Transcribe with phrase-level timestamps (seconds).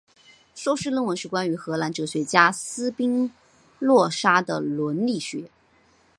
[0.55, 3.31] 硕士论文是关于荷兰哲学家斯宾
[3.77, 5.51] 诺莎的伦理学。